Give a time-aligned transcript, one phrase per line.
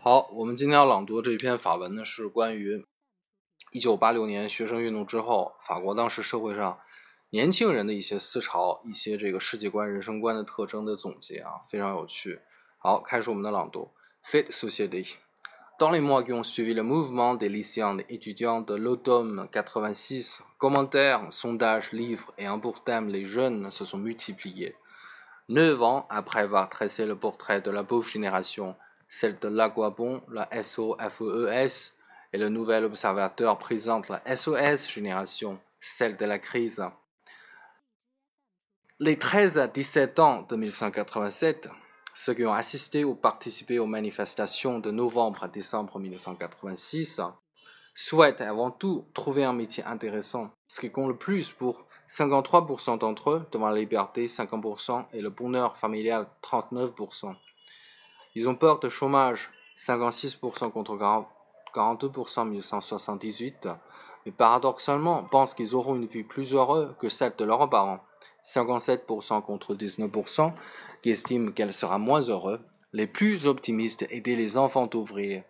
[0.00, 2.86] 好，我们今天要朗读的这篇法文呢，是关于
[3.72, 6.78] 一九八六年学生运动之后，法国当时社会上
[7.30, 12.40] 年轻人的一些思潮、一些这个世界观、人生观的特征的总结啊，非常有趣。
[12.78, 13.90] 好，开始我们的朗读。
[14.22, 15.16] Fait société.
[15.80, 20.40] Dans les mois qui ont suivi le mouvement des lycéens et étudiants de l'automne 86,
[20.58, 24.76] commentaires, sondages, livres et un pour thème les jeunes se sont multipliés.
[25.48, 28.76] Neuf ans après avoir tracé le portrait de la pauvre génération,
[29.08, 31.94] celle de l'Aguabon, la SOFES,
[32.32, 36.84] et le nouvel observateur présente la SOS génération, celle de la crise.
[39.00, 41.68] Les 13 à 17 ans de 1987,
[42.14, 47.20] ceux qui ont assisté ou participé aux manifestations de novembre à décembre 1986,
[47.94, 53.30] souhaitent avant tout trouver un métier intéressant, ce qui compte le plus pour 53% d'entre
[53.30, 57.34] eux devant la liberté 50% et le bonheur familial 39%.
[58.38, 60.96] Ils ont peur de chômage, 56% contre
[61.74, 63.66] 42% en 1978,
[64.24, 67.98] mais paradoxalement pensent qu'ils auront une vie plus heureuse que celle de leurs parents,
[68.46, 70.52] 57% contre 19%,
[71.02, 72.60] qui estiment qu'elle sera moins heureuse.
[72.92, 75.42] Les plus optimistes étaient les enfants ouvriers.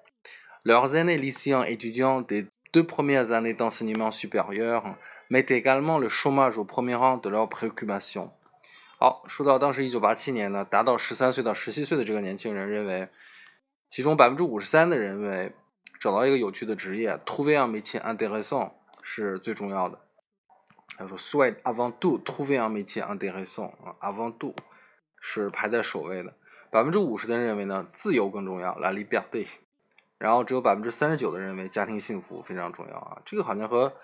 [0.64, 4.97] Leurs aînés lycéens étudiants des deux premières années d'enseignement supérieur
[5.28, 8.30] mettent également le chômage au premier rang de leurs préoccupations.
[9.01, 13.09] 好，说到当时一九八七年呢，达到十三岁到十七岁的这个年轻人认为，
[13.89, 15.55] 其中百分之五十三的人认为
[16.01, 20.01] 找到一个有趣的职业，trouver un métier intéressant 是最重要的。
[20.97, 24.57] 他说，souhait avant tout trouver un métier intéressant 啊，avant tout
[25.21, 26.35] 是排在首位的。
[26.73, 29.47] 百分之五十的人认为呢，自由更重要，la liberté。
[30.19, 33.23] 然后只有百分之三十九的人认为家庭幸福非常重要啊。
[33.25, 33.95] 这个好像和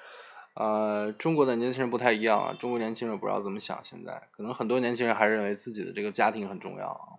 [0.54, 2.54] 呃，中国的年轻人不太一样啊。
[2.58, 7.18] 中国年轻人不知道怎么想，现在可能很多年轻人还认为自己的这个家庭很重要啊。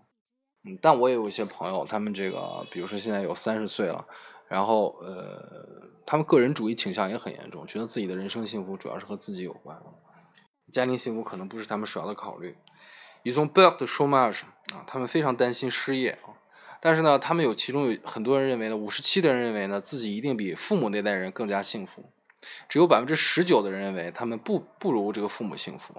[0.63, 4.05] 嗯，但我也有一些朋友，他们这个，比如说现在有三十岁了，
[4.47, 9.77] 然后呃，他们个人主义倾向也很严重，觉得自己的人生幸福主要是和自己有关，
[10.71, 12.55] 家庭幸福可能不是他们首要的考虑。
[13.23, 16.33] 一种 birth chômage 啊，他们非常担心失业啊。
[16.79, 22.11] 但是呢，他们有其中有很多人认为呢，五十七的人认为呢，自己一定比父母那代人更加幸福。
[22.69, 25.93] 只有百分之十九的人认为他们不不如这个父母幸福，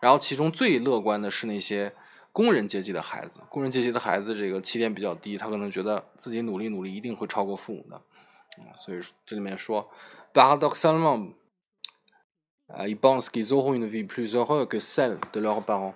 [0.00, 1.92] 然后其中最乐观的是那些
[2.32, 3.40] 工人阶级的孩子。
[3.48, 8.00] 工人阶级的孩子这个起点比较低，他可能觉得自己努力努力一定会超过父母的。
[8.76, 9.90] 所以这里面说
[10.34, 15.94] ，paradoxalement，，ils pensent qu'ils auront une vie plus heureuse que celle de leurs parents.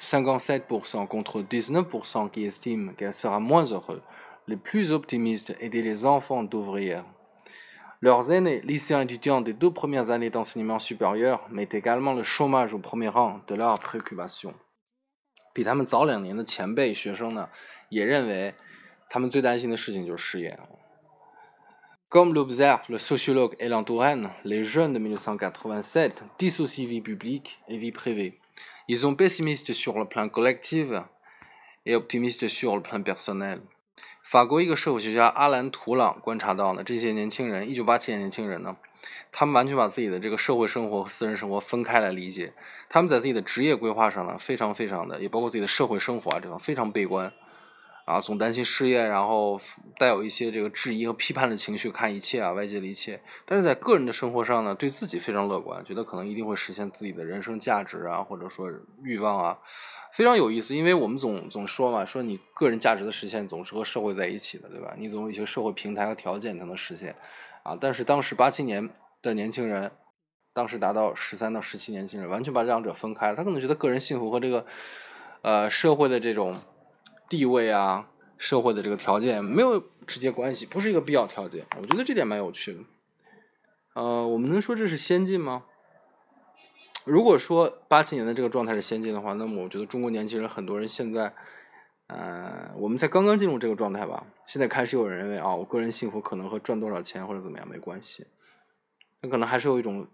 [0.00, 4.02] 57% contre 19% qui estiment qu'elle sera moins heureuse.
[4.46, 7.04] Les plus optimistes étaient les enfants d'ouvrières.
[8.03, 12.79] Leurs aînés, lycéens étudiants des deux premières années d'enseignement supérieur, mettent également le chômage au
[12.79, 14.53] premier rang de leurs préoccupations.
[15.53, 17.49] 比他们早两年的前辈学生呢，
[17.89, 18.55] 也认为
[19.09, 20.57] 他们最担心的事情就是失业。
[22.09, 28.39] Comme l'observe le sociologue Elan Touraine, les jeunes de 1987 dissocient vie publique et vie privée.
[28.87, 30.87] Ils sont pessimistes sur le plan collectif
[31.85, 33.61] et optimistes sur le plan personnel.
[34.24, 38.74] 法国一个社会学家阿兰·图朗观察到呢，这些年轻人，一九八七年年轻人呢，
[39.30, 42.54] 他们完全把自己的这个社会生活和私人生活分开来理解。
[42.88, 47.30] 他们在自己的职业规划上呢，非常非常的，也包括自己的社会生活啊，这种非常悲观，
[48.04, 49.58] 啊，总担心失业，然后
[49.98, 53.22] 带有一些这个质疑和批判的情绪看一切啊，外界的一切。
[53.46, 58.70] 但是在个人的生活上呢，对自己非常乐观，觉得可能一定会实现自己的人生价值啊，或者说
[59.02, 59.58] 欲望啊。
[60.12, 64.94] 非常有意思，因为我们总总说嘛，说你个人价值的实现总是和社会在一起的，对吧？
[64.96, 67.16] 你总有一些社会平台和条件才能实现，
[67.64, 68.88] 啊，但是当时八七年
[69.22, 69.90] 的年轻人，
[70.52, 73.34] 当时达到十三到十七年轻人，完全把这两者分开了。
[73.34, 74.64] 他可能觉得个人幸福和这个，
[75.42, 76.60] 呃，社会的这种
[77.28, 78.08] 地位啊，
[78.38, 81.66] 社会的这个条件没有直接关系，不是一个必要条件。
[81.76, 82.80] 我觉得这点蛮有趣的。
[83.94, 85.64] 呃，我们能说这是先进吗？
[87.04, 91.34] 如果说八七年的这个状态是先进的话，那么我觉得中国年轻人很多人现在，
[92.06, 94.26] 呃，我们才刚刚进入这个状态吧。
[94.46, 98.26] 现在开始有人认为啊，我个人幸福可能和赚多少钱或者怎么样没关系，
[99.20, 100.06] 那可能还是有一种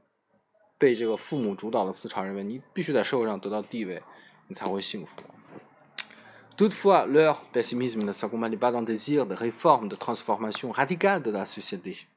[0.78, 4.02] 被这个父母主导的思潮，认为你必须在社会上得到地位，
[4.48, 5.22] 你才会幸福。
[6.59, 12.07] Toutefois, leur pessimisme ne s'accompagne pas d'un désir de réforme, de transformation radicale de la société.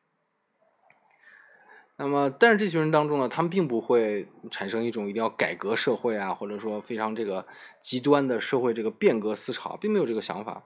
[2.00, 7.44] 那么，但是这群人当中呢，他们并不会产生一种一定要改革社会啊，或者说非常这个
[7.82, 10.62] 极端的社会这个变革思潮，并没有这个想法。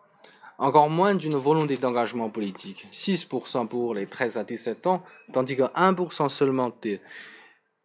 [0.58, 2.84] Encore moins d'une volonté d'engagement politique.
[2.92, 5.02] 6% pour les 13 à 17 ans,
[5.32, 7.00] tandis que 1% seulement des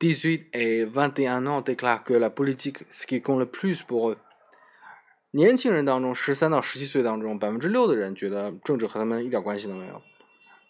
[0.02, 4.18] 18 et 21 ans déclarent que la politique, ce qui compte le plus pour eux.
[5.35, 10.03] 年轻人当中，十三到十七岁当中，百分之六的人觉得政治和他们一点关系都没有。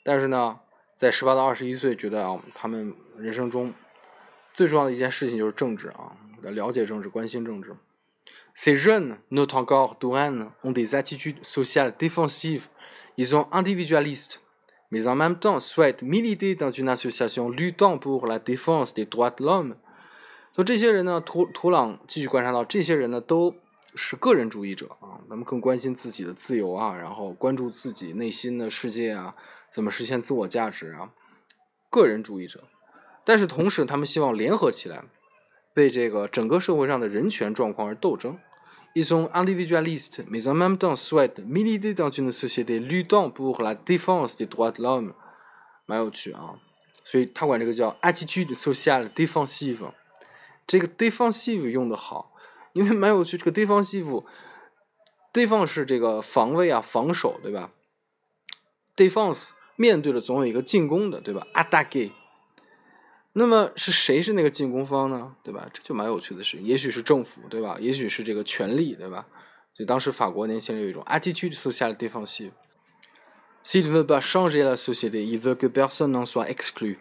[0.05, 0.61] 但是呢，
[0.97, 3.75] 在十八到二十一岁，觉得啊，他们人生中
[4.55, 7.73] 最重要的一件事情就是政治啊，了解政治，关心政治。
[8.55, 12.67] Ces jeunes, not encore douanes, ont des attitudes sociales défensives.
[13.17, 14.41] Ils sont individualistes,
[14.91, 19.31] mais en même temps souhaitent militer dans une association luttant pour la défense des droits
[19.31, 19.75] de l'homme.
[20.55, 23.57] 所以这些人呢，图图朗继续观察到，这些人呢都
[23.95, 29.35] 是个人主义者啊，他们更关心自己的自由啊，然后关注自己内心的世界啊，
[29.71, 31.11] 怎么实现自我价值啊，
[31.91, 32.65] 个人主义者。
[33.25, 35.05] 但是同时，他们希望联合起来，
[35.75, 38.39] 为这个整个社会上的人权状况而斗争。
[38.95, 44.37] Ils sont individualistes, mais en même temps souhaitent militer dans une société luttant pour la défense
[44.37, 45.15] des droits de l'homme。
[45.87, 46.59] 蛮有趣啊，
[47.05, 49.93] 所以他管这个叫 attitude sociale défensive。
[50.67, 52.32] 这个 defensive 用的好。
[52.73, 54.25] 因为蛮有趣，这个对方西服，
[55.33, 57.71] 对方是这个防卫啊，防守，对吧
[58.97, 62.11] ？defense 面对的总有一个进攻的，对吧？attack。
[63.35, 65.35] 那么是谁是那个进攻方呢？
[65.43, 65.67] 对吧？
[65.73, 66.67] 这就蛮有趣的事情。
[66.67, 67.79] 也许是政府，对吧？
[67.81, 69.27] 也许是这个权力，对吧？
[69.73, 72.53] 所以当时法国年轻人有一种 attitude sociale défensive。
[73.65, 76.99] S'il veut pas changer la société, il veut que personne n'en soit exclu,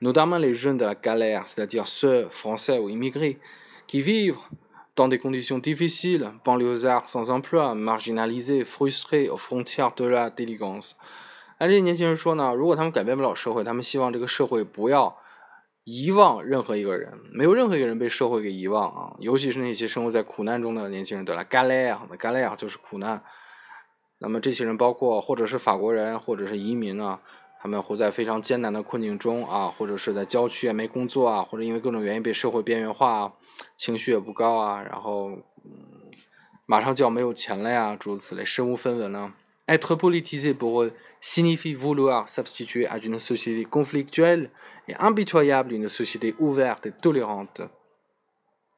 [0.00, 3.38] notamment les jeunes de la galère, c'est-à-dire ceux français ou immigrés
[3.86, 4.38] qui vivent
[4.96, 10.92] dans des conditions difficiles, banlieusards sans emploi, marginalisés, frustrés aux frontières de la délinquance。
[11.58, 15.16] 那这些年轻人说呢，如果他们改变不了社会，他们希望这个社会不要
[15.84, 23.22] 遗忘任何一个人，没有任何一个人被社会给遗忘啊，尤其是那些生活在苦难中的年轻人，对了，galère，galère 就是苦难。
[24.18, 27.20] 那么这些人包括或者是法国人，或者是移民啊。
[27.64, 33.32] 他们活在非常艰难的困境中啊，或者是在郊区也没工作啊，或者因为各种原因被社会边缘化，
[33.74, 35.30] 情绪也不高啊，然后
[35.64, 36.12] 嗯，
[36.66, 39.32] 马上就要没有钱了呀，诸如此类，身无分文了。
[39.66, 40.90] Être politisé pour
[41.22, 44.50] signifie vouloir substituer à une société conflictuelle
[44.86, 47.62] et impitoyable une société ouverte et tolérante.